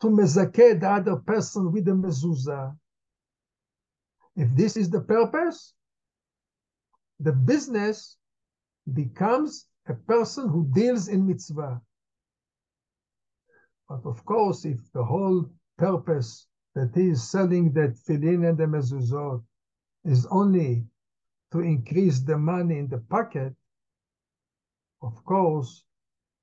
to 0.00 0.06
mezakeh 0.08 0.80
the 0.80 0.90
other 0.90 1.16
person 1.16 1.72
with 1.72 1.84
the 1.84 1.92
mezuzah, 1.92 2.76
if 4.36 4.54
this 4.56 4.76
is 4.76 4.90
the 4.90 5.00
purpose, 5.00 5.74
the 7.20 7.32
business 7.32 8.16
becomes 8.92 9.66
a 9.86 9.94
person 9.94 10.48
who 10.48 10.68
deals 10.74 11.08
in 11.08 11.26
mitzvah. 11.26 11.80
But 13.92 14.08
of 14.08 14.24
course, 14.24 14.64
if 14.64 14.90
the 14.92 15.04
whole 15.04 15.44
purpose 15.76 16.46
that 16.74 16.94
he 16.94 17.10
is 17.10 17.28
selling 17.28 17.72
that 17.74 17.96
tefillin 17.96 18.48
and 18.48 18.56
the 18.56 18.64
mezuzot 18.64 19.44
is 20.04 20.24
only 20.30 20.86
to 21.50 21.60
increase 21.60 22.20
the 22.20 22.38
money 22.38 22.78
in 22.78 22.88
the 22.88 22.98
pocket, 22.98 23.54
of 25.02 25.22
course, 25.26 25.84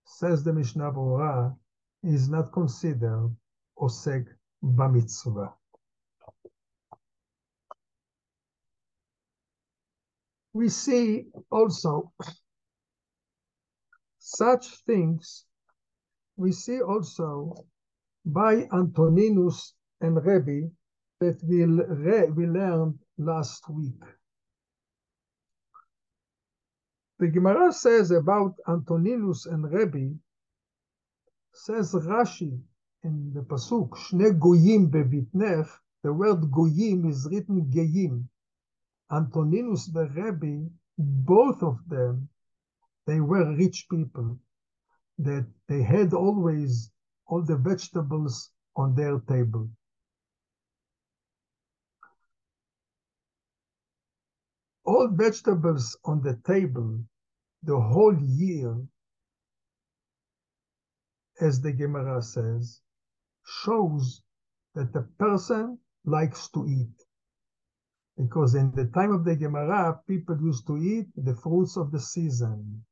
says 0.05 0.43
the 0.43 0.53
Mishnah 0.53 0.91
Berurah, 0.91 1.57
is 2.03 2.29
not 2.29 2.53
considered 2.53 3.35
osek 3.79 4.27
b'mitzvah. 4.63 5.51
We 10.53 10.69
see 10.69 11.25
also 11.49 12.13
such 14.19 14.67
things. 14.85 15.45
We 16.39 16.53
see 16.53 16.81
also 16.81 17.53
by 18.25 18.65
Antoninus 18.71 19.73
and 19.99 20.15
Rebbe 20.25 20.71
that 21.19 21.43
we, 21.43 21.65
we 21.65 22.47
learned 22.47 22.97
last 23.17 23.69
week. 23.69 24.01
The 27.19 27.27
Gemara 27.27 27.73
says 27.73 28.11
about 28.11 28.55
Antoninus 28.69 29.47
and 29.47 29.69
Rebbe, 29.69 30.15
says 31.51 31.93
Rashi 31.93 32.57
in 33.03 33.33
the 33.33 33.41
Pasuk, 33.41 33.89
Shne 33.89 34.39
Goyim 34.39 34.89
bevitnech, 34.89 35.67
the 36.03 36.13
word 36.13 36.49
Goyim 36.49 37.09
is 37.09 37.27
written 37.29 37.69
Geyim. 37.69 38.23
Antoninus 39.11 39.89
and 39.93 40.15
Rebbe, 40.15 40.69
both 40.97 41.61
of 41.63 41.79
them, 41.89 42.29
they 43.05 43.19
were 43.19 43.57
rich 43.57 43.87
people, 43.91 44.39
that 45.19 45.45
they 45.67 45.83
had 45.83 46.13
always 46.13 46.91
all 47.27 47.43
the 47.43 47.57
vegetables 47.57 48.51
on 48.75 48.95
their 48.95 49.19
table. 49.19 49.69
all 54.89 55.07
vegetables 55.07 55.95
on 56.03 56.19
the 56.23 56.35
table 56.47 56.99
the 57.61 57.79
whole 57.79 58.17
year, 58.23 58.75
as 61.39 61.61
the 61.61 61.71
Gemara 61.71 62.21
says, 62.21 62.81
shows 63.45 64.23
that 64.73 64.91
the 64.91 65.03
person 65.19 65.77
likes 66.05 66.49
to 66.49 66.65
eat. 66.65 66.97
Because 68.17 68.55
in 68.55 68.71
the 68.71 68.85
time 68.85 69.11
of 69.11 69.23
the 69.23 69.35
Gemara, 69.35 70.01
people 70.07 70.37
used 70.41 70.65
to 70.67 70.77
eat 70.77 71.07
the 71.15 71.35
fruits 71.35 71.77
of 71.77 71.91
the 71.91 71.99
season. 71.99 72.83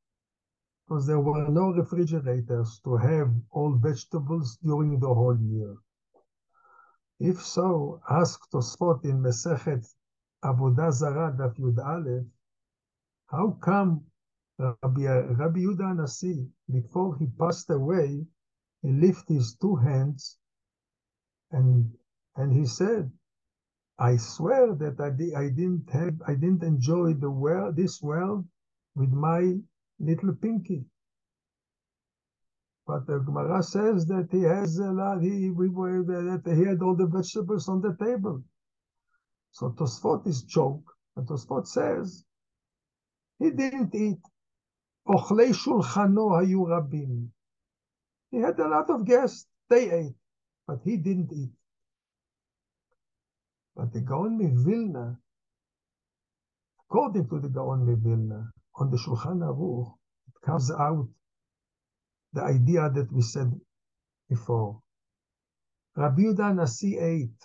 Because 0.87 1.05
there 1.05 1.19
were 1.19 1.49
no 1.49 1.71
refrigerators 1.71 2.79
to 2.85 2.95
have 2.95 3.33
all 3.51 3.73
vegetables 3.73 4.57
during 4.63 4.99
the 4.99 5.13
whole 5.13 5.37
year. 5.37 5.75
If 7.19 7.41
so, 7.41 8.01
ask 8.09 8.49
Tosfot 8.51 9.03
in 9.03 9.21
Mesechet 9.21 9.85
Avodah 10.43 10.93
Zarah 10.93 11.35
Daf 11.37 11.57
Yud 11.57 11.77
Aleph, 11.83 12.25
how 13.27 13.51
come 13.61 14.05
Rabbi, 14.59 15.05
Rabbi 15.05 15.59
Yehuda 15.59 15.97
Nasi, 15.97 16.47
before 16.71 17.17
he 17.17 17.27
passed 17.27 17.69
away, 17.69 18.25
he 18.81 18.91
lifted 18.91 19.33
his 19.35 19.55
two 19.55 19.75
hands 19.75 20.37
and 21.51 21.91
and 22.35 22.53
he 22.53 22.65
said, 22.65 23.11
I 23.99 24.17
swear 24.17 24.75
that 24.75 24.99
I, 24.99 25.09
di- 25.09 25.35
I 25.35 25.49
didn't 25.49 25.89
have 25.89 26.21
I 26.27 26.35
didn't 26.35 26.63
enjoy 26.63 27.13
the 27.13 27.31
world 27.31 27.75
this 27.75 28.01
world 28.01 28.45
with 28.95 29.11
my 29.11 29.57
little 29.99 30.35
pinky. 30.35 30.85
But 32.87 33.07
the 33.07 33.19
Gemara 33.19 33.63
says 33.63 34.07
that 34.07 34.29
he 34.31 34.43
has 34.43 34.79
a 34.79 34.91
lot, 34.91 35.21
he 35.21 35.51
we 35.51 35.69
were 35.69 36.03
that 36.03 36.43
he 36.45 36.65
had 36.65 36.81
all 36.81 36.95
the 36.95 37.07
vegetables 37.07 37.69
on 37.69 37.81
the 37.81 37.95
table. 38.03 38.43
So 39.51 39.71
Tosfot 39.71 40.27
is 40.27 40.43
joke, 40.43 40.83
and 41.17 41.27
Tosfot 41.27 41.67
says 41.67 42.25
he 43.39 43.51
didn't 43.51 43.95
eat. 43.95 44.19
He 48.31 48.37
had 48.39 48.59
a 48.59 48.67
lot 48.69 48.89
of 48.89 49.05
guests. 49.05 49.47
They 49.69 49.91
ate, 49.91 50.15
but 50.67 50.79
he 50.83 50.97
didn't 50.97 51.31
eat. 51.33 51.51
But 53.75 53.93
the 53.93 54.01
Gaon 54.01 54.39
Vilna, 54.65 55.19
according 56.85 57.29
to 57.29 57.39
the 57.39 57.49
Gaon 57.49 57.85
Vilna, 58.03 58.51
on 58.77 58.91
the 58.91 58.97
Shulchan 58.97 59.39
Aruch, 59.39 59.93
it 60.27 60.45
comes 60.45 60.71
out 60.71 61.07
the 62.33 62.43
idea 62.43 62.89
that 62.93 63.11
we 63.11 63.21
said 63.21 63.51
before. 64.29 64.81
Rabbi 65.95 66.21
Yehuda 66.21 66.55
Nasi 66.55 66.97
ate. 66.97 67.41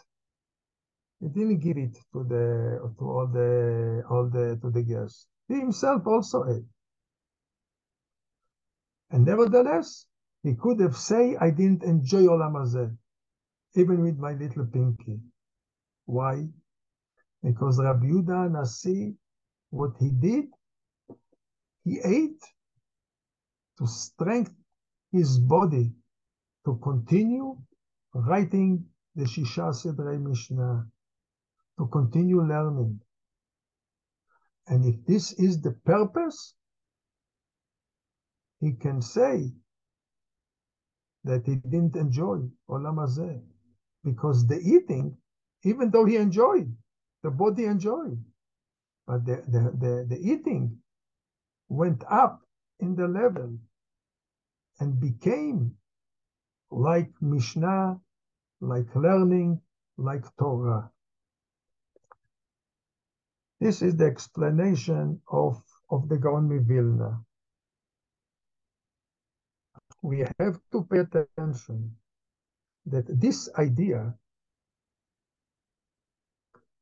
He 1.21 1.29
didn't 1.29 1.61
give 1.61 1.79
it 1.79 1.97
to 2.13 2.25
the 2.25 2.93
to 2.99 3.05
all 3.05 3.29
the 3.33 4.03
all 4.11 4.29
the 4.29 4.59
to 4.61 4.71
the 4.71 4.83
guests. 4.83 5.27
He 5.49 5.55
himself 5.55 6.07
also 6.07 6.45
ate. 6.49 6.65
And 9.11 9.25
nevertheless, 9.25 10.07
he 10.43 10.55
could 10.55 10.81
have 10.81 10.97
said, 10.97 11.37
I 11.41 11.51
didn't 11.51 11.85
enjoy 11.85 12.23
Olam 12.23 12.55
Hazeh, 12.55 12.97
even 13.77 14.03
with 14.03 14.19
my 14.19 14.33
little 14.33 14.67
pinky. 14.67 15.21
Why? 16.07 16.49
Because 17.43 17.81
Rabbi 17.81 18.07
Yehuda 18.07 18.51
Nasi, 18.51 19.15
what 19.71 19.93
he 20.01 20.11
did, 20.11 20.47
he 21.85 21.99
ate 22.05 22.43
to 23.79 23.87
strengthen 23.87 24.57
his 25.11 25.39
body 25.39 25.93
to 26.65 26.79
continue 26.83 27.57
writing 28.15 28.85
the 29.15 29.25
Shisha 29.25 29.73
Sedrei 29.73 30.21
Mishnah, 30.21 30.87
to 31.79 31.87
continue 31.87 32.41
learning. 32.43 33.01
And 34.69 34.85
if 34.87 35.05
this 35.07 35.33
is 35.33 35.61
the 35.61 35.73
purpose, 35.85 36.55
he 38.61 38.73
can 38.73 39.03
say 39.03 39.51
that 41.25 41.45
he 41.47 41.57
didn't 41.57 41.97
enjoy 41.97 42.39
Olam 42.71 42.97
Hazeh. 42.97 43.43
Because 44.05 44.47
the 44.47 44.59
eating, 44.59 45.17
even 45.65 45.91
though 45.91 46.05
he 46.05 46.17
enjoyed, 46.17 46.75
the 47.23 47.31
body 47.31 47.65
enjoyed, 47.65 48.23
but 49.07 49.25
the, 49.25 49.43
the, 49.49 49.61
the, 49.79 50.07
the 50.09 50.19
eating 50.21 50.79
went 51.73 52.05
up 52.11 52.43
in 52.81 52.95
the 52.95 53.09
level 53.09 53.51
and 54.79 55.01
became 55.01 55.75
like 56.71 57.11
Mishnah, 57.21 57.99
like 58.61 58.95
learning, 58.95 59.61
like 59.97 60.25
Torah. 60.39 60.91
This 63.59 63.81
is 63.81 63.97
the 63.97 64.05
explanation 64.05 65.21
of, 65.31 65.63
of 65.91 66.09
the 66.09 66.19
Gaon 66.19 66.49
Vilna. 66.67 67.21
We 70.03 70.27
have 70.39 70.59
to 70.73 70.85
pay 70.91 70.99
attention 70.99 71.97
that 72.87 73.07
this 73.09 73.49
idea, 73.57 74.15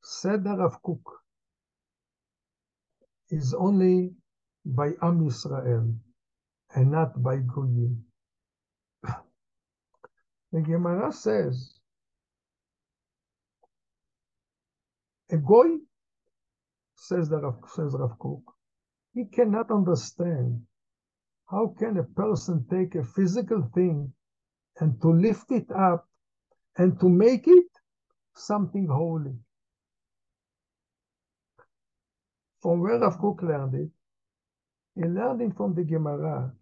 said 0.03 0.47
Rav 0.47 0.83
Kook, 0.83 1.05
is 3.29 3.55
only 3.55 4.15
by 4.65 4.89
Am 5.03 5.21
Yisrael 5.21 5.97
and 6.75 6.91
not 6.91 7.23
by 7.23 7.37
Goyim. 7.39 8.05
The 10.53 10.61
Gemara 10.63 11.13
says, 11.13 11.79
a 15.31 15.37
Goy, 15.37 15.79
says 16.97 17.29
the 17.29 17.39
Rav, 17.39 17.59
says 17.69 17.95
Rav 17.97 18.19
Kook, 18.19 18.43
he 19.15 19.27
cannot 19.27 19.71
understand 19.71 20.63
how 21.49 21.75
can 21.79 21.99
a 21.99 22.05
person 22.05 22.67
take 22.69 22.97
a 22.97 23.05
physical 23.05 23.69
thing 23.75 24.13
and 24.81 25.01
to 25.03 25.09
lift 25.13 25.51
it 25.53 25.71
up 25.71 26.09
and 26.77 26.99
to 27.01 27.09
make 27.09 27.47
it 27.47 27.67
something 28.35 28.89
holy. 28.89 29.35
From 32.61 32.81
where 32.81 32.99
Rav 32.99 33.19
Kook 33.19 33.43
learned 33.43 33.75
it, 33.75 33.91
learned 35.07 35.57
from 35.57 35.75
the 35.75 35.85
Gemara 35.85 36.53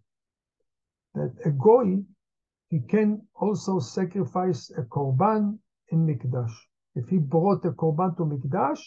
that 1.15 1.33
a 1.45 1.51
goy 1.51 1.97
he 2.69 2.79
can 2.79 3.21
also 3.35 3.79
sacrifice 3.79 4.71
a 4.77 4.83
korban 4.83 5.57
in 5.91 6.05
Mikdash. 6.05 6.53
If 6.95 7.09
he 7.09 7.17
brought 7.17 7.65
a 7.65 7.71
korban 7.71 8.15
to 8.17 8.23
Mikdash, 8.23 8.81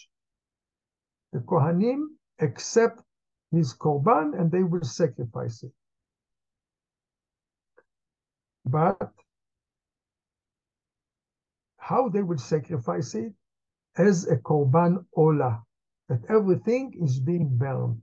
the 1.33 1.41
Kohanim 1.41 2.07
accept 2.41 3.03
his 3.51 3.75
korban 3.75 4.39
and 4.39 4.51
they 4.51 4.63
will 4.63 4.85
sacrifice 4.85 5.63
it. 5.63 5.73
But 8.65 9.13
how 11.79 12.09
they 12.09 12.23
will 12.23 12.39
sacrifice 12.39 13.15
it? 13.15 13.33
As 13.97 14.27
a 14.29 14.37
korban 14.37 15.05
ola, 15.15 15.63
that 16.09 16.25
everything 16.31 16.95
is 17.03 17.21
being 17.21 17.59
burned. 17.59 18.03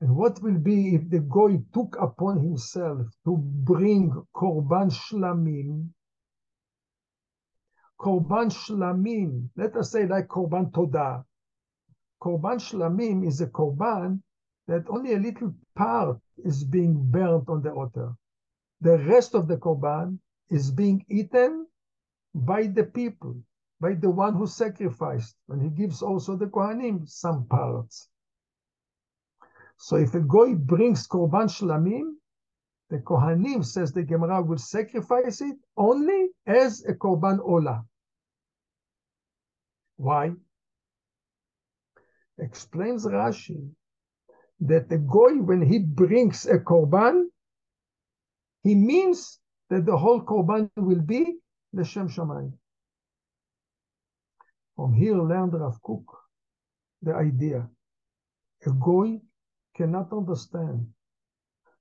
And 0.00 0.16
what 0.16 0.40
will 0.42 0.58
be 0.58 0.94
if 0.94 1.10
the 1.10 1.20
goy 1.20 1.62
took 1.74 1.96
upon 2.00 2.40
himself 2.40 3.06
to 3.24 3.36
bring 3.36 4.10
korban 4.34 4.90
shlamim? 4.90 5.90
Korban 7.98 8.50
shlamim, 8.50 9.50
let 9.56 9.76
us 9.76 9.92
say 9.92 10.06
like 10.06 10.28
korban 10.28 10.72
todah. 10.72 11.24
Korban 12.22 12.58
shlamim 12.58 13.26
is 13.26 13.42
a 13.42 13.46
korban 13.46 14.22
that 14.66 14.88
only 14.88 15.14
a 15.14 15.18
little 15.18 15.54
part 15.74 16.18
is 16.38 16.64
being 16.64 17.10
burnt 17.10 17.48
on 17.48 17.60
the 17.62 17.72
altar. 17.72 18.14
The 18.80 18.98
rest 18.98 19.34
of 19.34 19.48
the 19.48 19.58
korban 19.58 20.18
is 20.48 20.70
being 20.70 21.04
eaten 21.08 21.66
by 22.34 22.68
the 22.68 22.84
people, 22.84 23.36
by 23.80 23.94
the 23.94 24.10
one 24.10 24.34
who 24.34 24.46
sacrificed, 24.46 25.36
and 25.48 25.60
he 25.60 25.68
gives 25.68 26.00
also 26.00 26.36
the 26.36 26.46
Kohanim 26.46 27.06
some 27.06 27.44
parts. 27.46 28.08
So 29.82 29.96
if 29.96 30.14
a 30.14 30.20
goy 30.20 30.56
brings 30.56 31.08
korban 31.08 31.48
shlamim, 31.48 32.12
the 32.90 32.98
Kohanim, 32.98 33.64
says 33.64 33.92
the 33.92 34.02
Gemara, 34.02 34.42
will 34.42 34.58
sacrifice 34.58 35.40
it 35.40 35.56
only 35.74 36.28
as 36.46 36.84
a 36.86 36.92
korban 36.92 37.38
ola. 37.40 37.82
Why? 39.96 40.32
Explains 42.38 43.06
Rashi 43.06 43.70
that 44.60 44.90
the 44.90 44.98
goy, 44.98 45.36
when 45.36 45.62
he 45.62 45.78
brings 45.78 46.44
a 46.44 46.58
korban, 46.58 47.24
he 48.62 48.74
means 48.74 49.38
that 49.70 49.86
the 49.86 49.96
whole 49.96 50.20
korban 50.22 50.70
will 50.76 51.00
be 51.00 51.38
L'Shem 51.72 52.08
Shamayim. 52.08 52.52
From 54.76 54.92
here 54.92 55.16
learned 55.16 55.54
Rav 55.54 55.80
Kook 55.82 56.04
the 57.00 57.14
idea. 57.14 57.66
A 58.66 58.70
goy 58.72 59.20
cannot 59.80 60.12
understand 60.12 60.86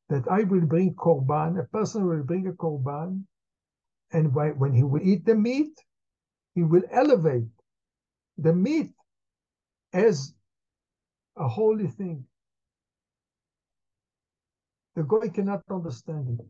that 0.08 0.24
I 0.32 0.44
will 0.44 0.66
bring 0.74 0.96
korban, 0.96 1.60
a 1.60 1.66
person 1.66 2.08
will 2.08 2.24
bring 2.24 2.48
a 2.48 2.54
korban, 2.54 3.26
and 4.14 4.34
when 4.34 4.74
he 4.74 4.84
will 4.84 5.02
eat 5.04 5.26
the 5.26 5.36
meat, 5.36 5.76
he 6.56 6.64
will 6.64 6.84
elevate 6.92 7.52
the 8.38 8.54
meat 8.54 8.94
as 9.92 10.34
a 11.36 11.48
holy 11.48 11.88
thing. 11.88 12.24
The 14.96 15.04
goy 15.04 15.30
cannot 15.30 15.64
understand 15.70 16.40
it. 16.40 16.46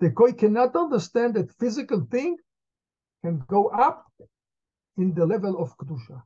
The 0.00 0.10
goy 0.10 0.32
cannot 0.32 0.76
understand 0.76 1.34
that 1.34 1.58
physical 1.58 2.06
thing 2.10 2.36
can 3.24 3.42
go 3.48 3.68
up 3.68 4.06
in 4.98 5.14
the 5.14 5.24
level 5.24 5.58
of 5.62 5.76
kedusha. 5.78 6.22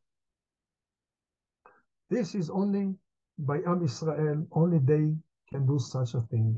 This 2.10 2.34
is 2.34 2.50
only 2.50 2.96
by 3.38 3.58
Am 3.66 3.82
Israel. 3.84 4.46
Only 4.52 4.78
they 4.78 5.14
can 5.50 5.66
do 5.66 5.78
such 5.78 6.14
a 6.14 6.20
thing, 6.22 6.56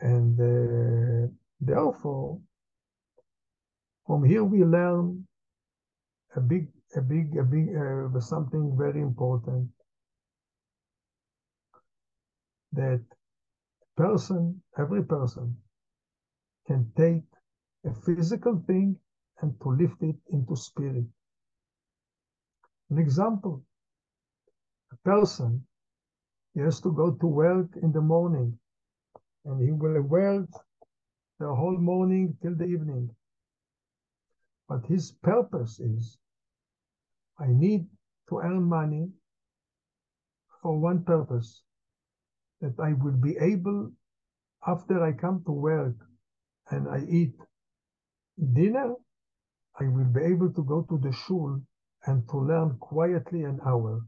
and 0.00 0.38
uh, 0.40 1.28
therefore, 1.60 2.40
from 4.06 4.24
here 4.24 4.44
we 4.44 4.64
learn 4.64 5.26
a 6.36 6.40
big, 6.40 6.68
a 6.96 7.00
big, 7.00 7.36
a 7.36 7.44
big, 7.44 7.68
uh, 7.76 8.20
something 8.20 8.76
very 8.78 9.00
important 9.00 9.68
that 12.72 13.02
person, 13.96 14.62
every 14.78 15.04
person, 15.04 15.56
can 16.66 16.90
take 16.96 17.24
a 17.84 17.94
physical 18.06 18.62
thing 18.66 18.96
and 19.40 19.54
to 19.60 19.68
lift 19.70 20.02
it 20.02 20.16
into 20.30 20.56
spirit. 20.56 21.04
An 22.90 22.98
example, 22.98 23.62
person, 25.04 25.66
he 26.54 26.60
has 26.60 26.80
to 26.80 26.92
go 26.92 27.12
to 27.12 27.26
work 27.26 27.68
in 27.82 27.92
the 27.92 28.00
morning 28.00 28.58
and 29.44 29.60
he 29.62 29.72
will 29.72 30.00
work 30.02 30.48
the 31.40 31.52
whole 31.54 31.76
morning 31.78 32.36
till 32.42 32.54
the 32.54 32.64
evening. 32.64 33.10
But 34.68 34.86
his 34.86 35.12
purpose 35.22 35.80
is, 35.80 36.18
I 37.38 37.46
need 37.48 37.86
to 38.28 38.38
earn 38.38 38.62
money 38.62 39.08
for 40.62 40.78
one 40.78 41.02
purpose, 41.02 41.62
that 42.60 42.78
I 42.78 42.92
will 42.92 43.16
be 43.20 43.36
able, 43.38 43.90
after 44.66 45.02
I 45.02 45.12
come 45.12 45.42
to 45.46 45.52
work 45.52 45.96
and 46.70 46.88
I 46.88 47.04
eat 47.10 47.34
dinner, 48.52 48.94
I 49.80 49.84
will 49.88 50.04
be 50.04 50.20
able 50.22 50.52
to 50.52 50.62
go 50.62 50.86
to 50.88 50.98
the 50.98 51.12
shul 51.12 51.60
and 52.06 52.28
to 52.28 52.38
learn 52.38 52.76
quietly 52.78 53.42
an 53.42 53.58
hour. 53.66 54.00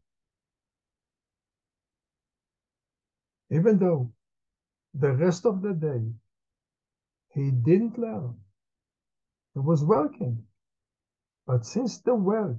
Even 3.55 3.79
though 3.79 4.12
the 4.95 5.12
rest 5.12 5.47
of 5.47 5.62
the 5.62 5.73
day 5.75 6.03
he 7.35 7.51
didn't 7.53 7.97
learn, 7.99 8.35
he 9.55 9.61
was 9.61 9.85
working. 9.85 10.43
But 11.47 11.64
since 11.64 12.01
the 12.01 12.14
work 12.17 12.57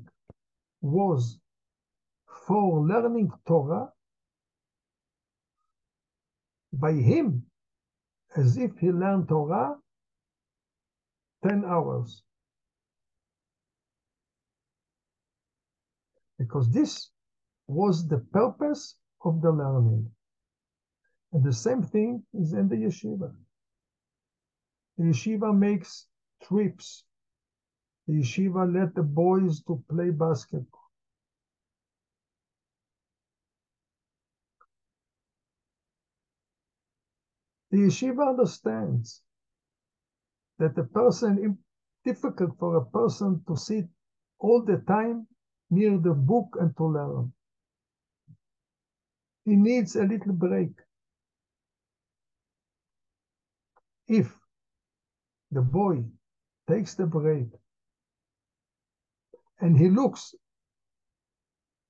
was 0.82 1.38
for 2.48 2.80
learning 2.88 3.32
Torah, 3.46 3.92
by 6.72 6.94
him 6.94 7.44
as 8.36 8.58
if 8.58 8.78
he 8.78 8.92
learned 8.92 9.28
Torah 9.28 9.76
10 11.48 11.66
hours. 11.66 12.24
Because 16.38 16.70
this 16.70 17.10
was 17.68 18.08
the 18.08 18.20
purpose 18.20 18.96
of 19.24 19.42
the 19.42 19.52
learning. 19.52 20.15
And 21.36 21.44
the 21.44 21.52
same 21.52 21.84
thing 21.84 22.24
is 22.34 22.54
in 22.54 22.70
the 22.70 22.78
yeshiva. 22.78 23.36
The 24.98 25.04
yeshiva 25.04 25.54
makes 25.54 26.08
trips. 26.42 27.04
The 28.08 28.22
yeshiva 28.22 28.74
let 28.74 28.96
the 28.96 29.04
boys 29.04 29.62
to 29.64 29.84
play 29.90 30.12
basketball. 30.12 30.90
The 37.72 37.80
yeshiva 37.80 38.30
understands 38.30 39.22
that 40.58 40.74
the 40.74 40.86
person, 40.86 41.58
difficult 42.06 42.58
for 42.58 42.78
a 42.78 42.86
person 42.86 43.44
to 43.50 43.58
sit 43.58 43.90
all 44.40 44.64
the 44.64 44.78
time 44.88 45.28
near 45.70 45.98
the 45.98 46.14
book 46.14 46.56
and 46.62 46.78
to 46.78 46.86
learn. 46.86 47.34
He 49.44 49.58
needs 49.58 49.98
a 49.98 50.06
little 50.06 50.32
break. 50.32 50.85
If 54.08 54.34
the 55.52 55.62
boy 55.62 56.04
takes 56.68 56.96
the 56.96 57.06
break 57.06 57.48
and 59.60 59.78
he 59.78 59.90
looks 59.90 60.36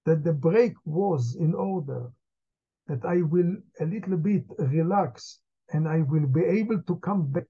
that 0.05 0.23
the 0.23 0.33
break 0.33 0.73
was 0.85 1.35
in 1.35 1.53
order, 1.53 2.11
that 2.87 3.03
I 3.05 3.21
will 3.23 3.55
a 3.79 3.85
little 3.85 4.17
bit 4.17 4.45
relax 4.59 5.39
and 5.73 5.87
I 5.87 6.01
will 6.01 6.27
be 6.27 6.43
able 6.43 6.81
to 6.83 6.95
come 6.97 7.31
back 7.31 7.47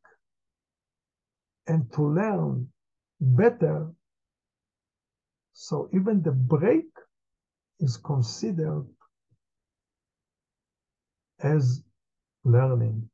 and 1.67 1.91
to 1.93 2.01
learn 2.01 2.69
better. 3.19 3.91
So 5.54 5.89
even 5.93 6.21
the 6.21 6.32
break 6.32 6.88
is 7.80 7.97
considered 7.97 8.88
as 11.39 11.84
learning. 12.43 13.10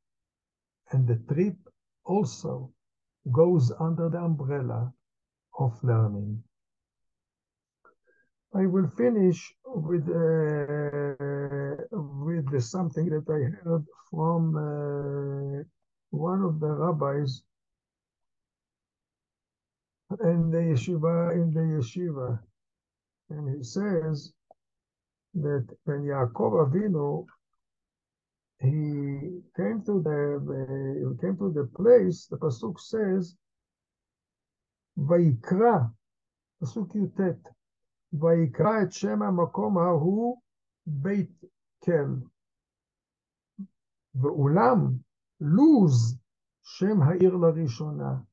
And 0.92 1.08
the 1.08 1.16
trip 1.32 1.56
also 2.04 2.70
goes 3.30 3.72
under 3.80 4.08
the 4.08 4.18
umbrella 4.18 4.92
of 5.58 5.82
learning. 5.82 6.42
I 8.54 8.66
will 8.66 8.88
finish 8.88 9.54
with 9.64 10.06
uh, 10.08 11.16
with 11.90 12.62
something 12.62 13.08
that 13.08 13.26
I 13.28 13.40
heard 13.64 13.84
from 14.10 14.56
uh, 14.56 15.62
one 16.10 16.42
of 16.42 16.60
the 16.60 16.68
rabbis 16.68 17.42
in 20.20 20.50
the 20.50 20.58
yeshiva 20.58 21.32
in 21.32 21.54
the 21.54 21.60
yeshiva, 21.60 22.38
and 23.30 23.56
he 23.56 23.62
says 23.62 24.34
that 25.34 25.66
when 25.84 26.02
Yaakov 26.02 26.68
Avinu 26.68 27.24
he 28.62 29.42
came 29.56 29.82
to 29.84 30.00
the 30.02 31.16
came 31.20 31.36
to 31.38 31.52
the 31.52 31.64
place. 31.76 32.26
The 32.26 32.36
pasuk 32.38 32.78
says, 32.78 33.36
"Vayikra," 34.98 35.92
pasuk 36.62 36.94
yutet, 36.94 37.40
"Vayikra 38.14 38.84
et 38.84 38.92
shema 38.92 39.30
makom 39.32 39.74
ha'hu 39.74 40.36
beit 41.02 41.32
kel." 41.84 42.22
Ve'ulam 44.16 45.00
Luz 45.40 46.14
shem 46.62 47.00
ha'ir 47.00 47.32
la'rishona. 47.32 48.24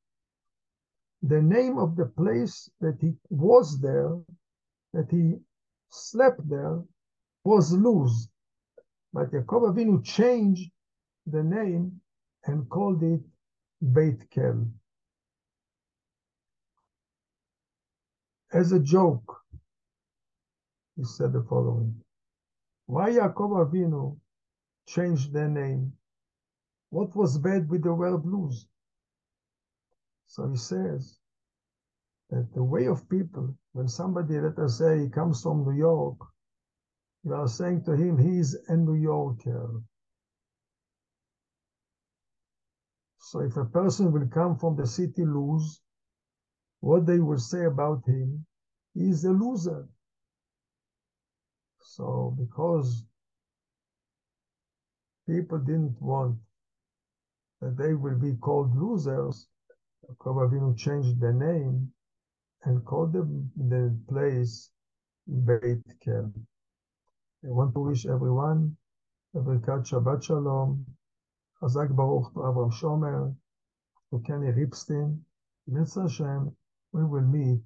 The 1.22 1.42
name 1.42 1.78
of 1.78 1.96
the 1.96 2.06
place 2.06 2.70
that 2.80 2.98
he 3.00 3.16
was 3.30 3.80
there, 3.80 4.18
that 4.92 5.10
he 5.10 5.38
slept 5.90 6.48
there, 6.48 6.82
was 7.44 7.72
Luz. 7.72 8.28
But 9.12 9.32
Yaakov 9.32 9.74
Avinu 9.74 10.04
changed 10.04 10.70
the 11.26 11.42
name 11.42 12.00
and 12.44 12.68
called 12.68 13.02
it 13.02 13.20
Beit 13.92 14.30
Kel. 14.30 14.66
As 18.52 18.72
a 18.72 18.80
joke, 18.80 19.36
he 20.96 21.04
said 21.04 21.32
the 21.32 21.42
following. 21.48 21.94
Why 22.86 23.10
Yaakov 23.10 23.70
Avinu 23.70 24.16
changed 24.86 25.32
their 25.32 25.48
name? 25.48 25.92
What 26.90 27.14
was 27.16 27.38
bad 27.38 27.68
with 27.68 27.84
the 27.84 27.94
word 27.94 28.24
Luz? 28.26 28.66
So 30.26 30.48
he 30.48 30.56
says 30.56 31.18
that 32.30 32.52
the 32.54 32.62
way 32.62 32.86
of 32.86 33.08
people, 33.08 33.56
when 33.72 33.88
somebody, 33.88 34.40
let 34.40 34.58
us 34.58 34.78
say, 34.78 35.08
comes 35.08 35.42
from 35.42 35.64
New 35.64 35.76
York, 35.78 36.18
you 37.24 37.34
are 37.34 37.48
saying 37.48 37.84
to 37.84 37.92
him, 37.92 38.18
he's 38.18 38.56
a 38.68 38.76
New 38.76 38.94
Yorker. 38.94 39.82
So 43.18 43.40
if 43.40 43.56
a 43.56 43.64
person 43.64 44.12
will 44.12 44.28
come 44.28 44.56
from 44.58 44.76
the 44.76 44.86
city 44.86 45.24
Luz, 45.24 45.80
what 46.80 47.06
they 47.06 47.20
will 47.20 47.38
say 47.38 47.66
about 47.66 48.04
him, 48.06 48.44
he 48.94 49.10
is 49.10 49.24
a 49.24 49.30
loser. 49.30 49.88
So 51.80 52.36
because 52.38 53.04
people 55.28 55.58
didn't 55.58 55.96
want 56.00 56.36
that 57.60 57.76
they 57.76 57.94
will 57.94 58.18
be 58.18 58.34
called 58.36 58.76
losers, 58.76 59.46
Yaakov 60.08 60.78
changed 60.78 61.20
the 61.20 61.32
name 61.32 61.92
and 62.64 62.84
called 62.84 63.12
the, 63.12 63.22
the 63.56 63.96
place 64.08 64.70
Beit 65.26 65.82
Kel. 66.04 66.32
I 67.45 67.49
want 67.49 67.73
to 67.73 67.79
wish 67.79 68.05
everyone 68.05 68.75
a 69.35 69.39
ברכת 69.39 69.85
Shabbat 69.85 70.23
Shalom, 70.23 70.85
חזק 71.59 71.89
ברוך 71.91 72.33
to 72.33 72.39
Avram 72.39 72.71
Shomer, 72.71 73.35
to 74.09 74.19
Kenny 74.19 74.51
Ripstein. 74.51 75.19
Mitzvah 75.67 76.01
Hashem, 76.03 76.55
we 76.91 77.03
will 77.05 77.21
meet 77.21 77.63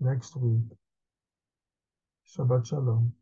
next 0.00 0.36
week. 0.36 0.78
Shabbat 2.26 2.66
Shalom. 2.66 3.12